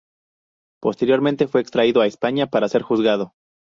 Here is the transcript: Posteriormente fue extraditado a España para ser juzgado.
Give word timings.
Posteriormente 0.81 1.47
fue 1.47 1.61
extraditado 1.61 2.01
a 2.01 2.07
España 2.07 2.47
para 2.47 2.67
ser 2.69 2.81
juzgado. 2.81 3.35